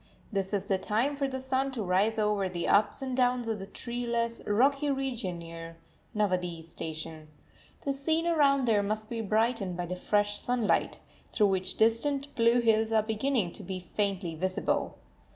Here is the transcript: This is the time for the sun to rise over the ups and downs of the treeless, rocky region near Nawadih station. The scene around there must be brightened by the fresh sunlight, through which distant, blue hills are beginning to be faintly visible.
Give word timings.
This 0.31 0.51
is 0.51 0.67
the 0.67 0.79
time 0.79 1.15
for 1.15 1.27
the 1.27 1.39
sun 1.39 1.71
to 1.73 1.83
rise 1.83 2.17
over 2.17 2.49
the 2.49 2.67
ups 2.67 3.03
and 3.03 3.15
downs 3.15 3.47
of 3.47 3.59
the 3.59 3.67
treeless, 3.67 4.41
rocky 4.47 4.89
region 4.89 5.37
near 5.37 5.77
Nawadih 6.15 6.65
station. 6.65 7.27
The 7.81 7.93
scene 7.93 8.25
around 8.25 8.65
there 8.65 8.81
must 8.81 9.11
be 9.11 9.21
brightened 9.21 9.77
by 9.77 9.85
the 9.85 9.95
fresh 9.95 10.39
sunlight, 10.39 11.01
through 11.31 11.49
which 11.49 11.75
distant, 11.77 12.33
blue 12.33 12.61
hills 12.61 12.91
are 12.91 13.03
beginning 13.03 13.51
to 13.51 13.61
be 13.61 13.79
faintly 13.79 14.33
visible. 14.33 14.97